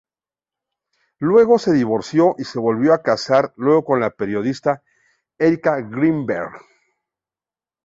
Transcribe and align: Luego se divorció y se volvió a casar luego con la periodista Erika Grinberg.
Luego 1.19 1.59
se 1.59 1.73
divorció 1.73 2.33
y 2.39 2.43
se 2.45 2.57
volvió 2.57 2.95
a 2.95 3.03
casar 3.03 3.53
luego 3.55 3.85
con 3.85 3.99
la 3.99 4.09
periodista 4.09 4.81
Erika 5.37 5.75
Grinberg. 5.79 6.59